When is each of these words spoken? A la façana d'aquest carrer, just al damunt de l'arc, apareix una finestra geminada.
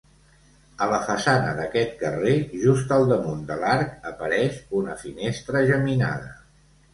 A 0.83 0.85
la 0.91 0.99
façana 1.09 1.51
d'aquest 1.59 1.93
carrer, 1.99 2.33
just 2.63 2.95
al 2.97 3.05
damunt 3.11 3.43
de 3.51 3.59
l'arc, 3.65 3.93
apareix 4.13 4.59
una 4.81 4.97
finestra 5.05 5.63
geminada. 5.71 6.35